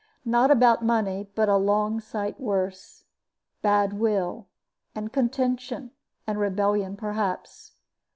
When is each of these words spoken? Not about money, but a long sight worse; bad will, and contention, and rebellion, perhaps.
Not 0.25 0.49
about 0.49 0.83
money, 0.83 1.29
but 1.35 1.47
a 1.47 1.57
long 1.57 1.99
sight 1.99 2.39
worse; 2.39 3.03
bad 3.61 3.93
will, 3.93 4.47
and 4.95 5.13
contention, 5.13 5.91
and 6.25 6.39
rebellion, 6.39 6.97
perhaps. 6.97 7.73